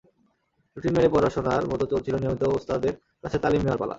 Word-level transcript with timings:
Routine 0.77 0.93
মেনে 0.95 1.09
পড়াশোনার 1.13 1.63
মতো 1.71 1.83
চলছিল 1.91 2.15
নিয়মিত 2.17 2.43
ওস্তাদের 2.57 2.93
কাছে 3.23 3.37
তালিম 3.43 3.61
নেওয়ার 3.61 3.79
পালা। 3.79 3.89